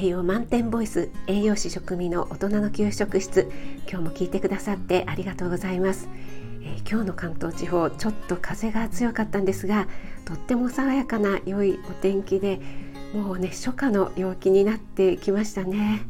[0.00, 3.52] 栄養満点ボイス栄養士食味の大人の給食室
[3.86, 6.08] 今日も聞いてくださってありがとうございます、
[6.62, 9.88] えー、今日の関東地方ちょっと風が強かったんですが
[10.24, 12.62] とっても爽やかな良いお天気で
[13.12, 16.00] もうね初夏の陽気になってきましたね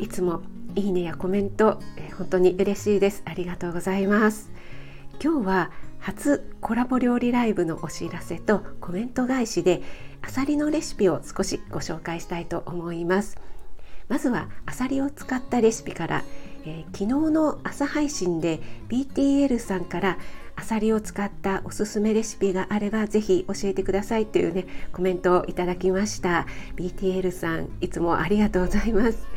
[0.00, 0.42] いつも
[0.74, 4.50] いいねやコメント、えー、本当に嬉しいですありがとうございます
[5.22, 5.70] 今日は
[6.00, 9.82] 初コラボ料理ライブのお知らせとコメント返しで
[10.22, 13.38] あさりのレシピを少しご紹介したいと思います。
[14.08, 16.24] まずはあさりを使ったレシピから、
[16.64, 20.18] えー、昨日の朝配信で BTL さんから
[20.56, 26.46] あさりを使ったおすすめレシピがあればぜひ教えてくださいというねコメントをいただきました。
[26.74, 29.28] BTL さんいつもありがとうございます、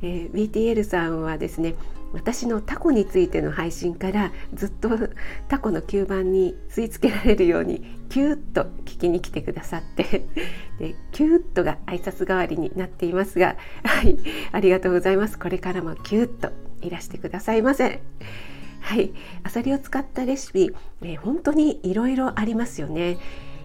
[0.00, 1.74] えー、BTL さんはですね
[2.12, 4.90] 私のタコについての配信からずっと
[5.48, 10.26] タコの吸盤に吸い付けられるようにキューッと聞きに来てくださって
[10.78, 14.18] でキューッとが挨拶代わりになっていますがはい
[14.52, 15.38] ありがとうございます。
[15.38, 16.50] これからもキューッと
[16.82, 18.02] いらしてくださいませ
[18.80, 19.12] はい
[19.44, 20.72] アサリを使ったレシピ、
[21.02, 23.18] えー、本当にいろいろありますよね。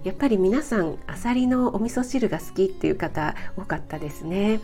[0.03, 4.61] やっぱり皆さんアサリのお味噌汁が好きっていう方多かったですね。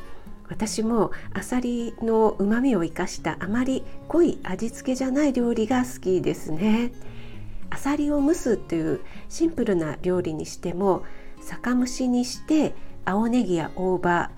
[0.49, 6.91] 私もあさりの旨味を生かしたあまり濃い味付けじゃない料理が好きですね。
[7.69, 8.99] あさりを蒸すという
[9.29, 11.03] シンプルな料理にしても
[11.41, 14.29] 酒蒸しにして青ネギや大葉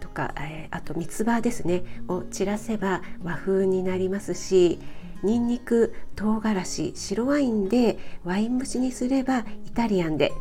[0.00, 4.80] とか、えー、あと三つ葉ですねを散らせば和風になりますし
[5.22, 10.32] にんにく唐辛子白ワインでワイン蒸しにすればイタリアンで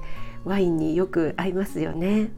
[0.44, 2.32] ワインによく合いますよね。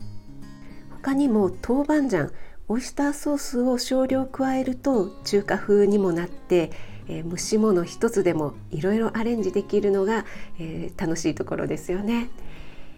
[0.90, 2.32] 他にも豆板醤
[2.67, 6.72] オイスターソースを少量加えると中華風にもなって、
[7.08, 10.26] えー、蒸し物一つでもいろいろアレンジできるのが、
[10.59, 12.30] えー、楽しいところですよね。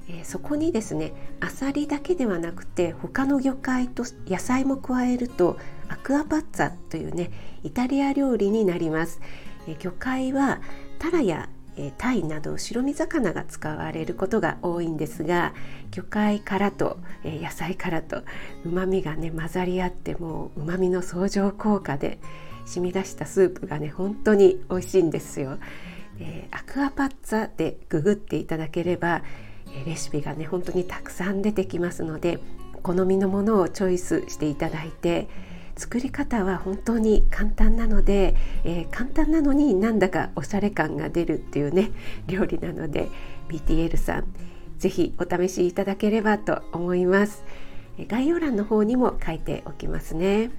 [0.10, 5.58] え、そこにですねあさりだけではなくて他の魚介と野菜も加えると
[5.88, 7.32] アクアパッツァというね
[7.64, 9.22] イタリア料理になります、
[9.68, 10.62] え魚介は
[11.00, 15.54] タラやえタイなど白身魚が使われることが多いんですが
[15.92, 18.24] 魚介からと、え野菜からと
[18.66, 22.20] うまみがね混ざり合ってもううまみの相乗効果で
[22.66, 25.58] 染み出したスープがね本当に美味しいんですよ。
[26.20, 29.24] えアクアパッツァでググっていただければ、
[29.68, 32.40] えレシピがね本当にたくさん出てきますので
[32.84, 35.28] 好みのものをチョイスしていただいて
[35.76, 41.92] 作り方は本当に簡単なので、えー、簡単なのになんだかおしゃれ感が出るっていうね
[42.28, 43.10] 料理なので
[43.50, 44.26] BTL さん
[44.78, 47.44] 是非お試しいただければと思います。
[48.08, 50.52] 概要欄の方にも書いておきますね。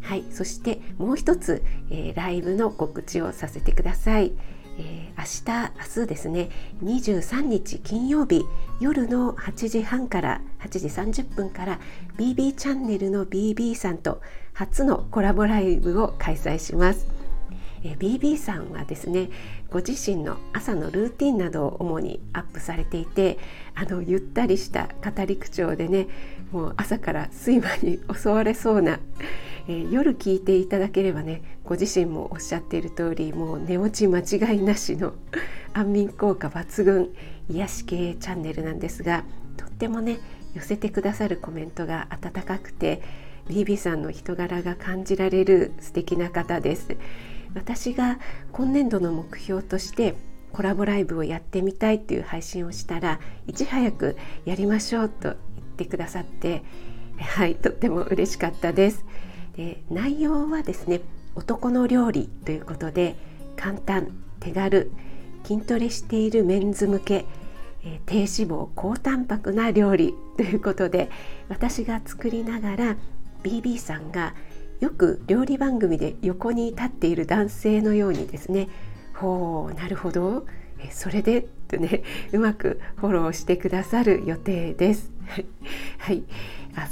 [0.00, 4.32] はいそしてもう一つ、えー、ライブの告知をさせてください。
[4.78, 6.50] えー、明日明日ですね
[6.82, 8.44] 23日金曜日
[8.80, 10.86] 夜の8時半から8時
[11.20, 11.80] 30分から
[12.16, 14.22] BB チャンネルの BB さんと
[14.54, 17.06] 初のコラボライブを開催します。
[17.84, 19.30] え、BB さんはですね
[19.70, 23.38] ご自身の朝のルーティンなどを主にアップされていて
[23.74, 26.08] あのゆったりした語り口調でね
[26.50, 28.98] もう朝から睡魔に襲われそうな
[29.68, 35.12] えー、夜聞いていただければねご自身もおっしゃっている通りもう寝落ち間違いなしの
[35.74, 37.10] 安眠効果抜群
[37.50, 39.24] 癒し系チャンネルなんですが
[39.58, 40.18] とってもね
[40.54, 43.02] 寄せてくださるコメントが温かくて
[43.48, 46.96] BB さんの人柄が感じられる素敵な方です。
[47.54, 48.18] 私が
[48.52, 50.14] 今年度の目標として
[50.52, 55.36] コラボライブをやってみたいっていう配信をしたらいち早くやりましょうと言っ
[55.76, 56.62] てくださって
[57.18, 59.04] はいとっても嬉しかったです。
[59.58, 61.00] で内容はですね
[61.34, 63.16] 男の料理ということで
[63.56, 64.92] 簡単手軽
[65.42, 67.24] 筋トレしているメンズ向け、
[67.84, 71.10] え、低脂肪高タンパクな料理ということで
[71.48, 72.96] 私が作りながら
[73.42, 74.34] BB さんが
[74.78, 78.68] よく料理番組で横に立っている男性のようにですね
[79.18, 80.46] ほうなるほど。
[80.80, 82.02] えそれでとね
[82.32, 85.10] うまくフォローしてくださる予定です。
[85.98, 86.24] はい。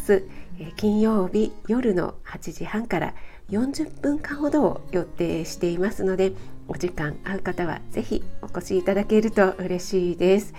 [0.09, 3.15] 明日金曜日夜の8時半から
[3.51, 6.33] 40分間ほどを予定していますので
[6.67, 10.55] お時間合う方は是非お越しいただけると嬉しいです、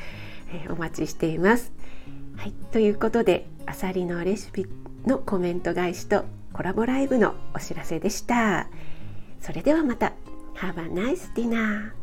[0.54, 1.74] え、お待ちしています。
[2.38, 2.54] はい。
[2.72, 4.68] ということであさりのレシピ
[5.06, 8.68] のコメント返しとコラボライブのお知らせでした。
[9.42, 10.14] それではまた。
[10.58, 11.94] Have a nice dinner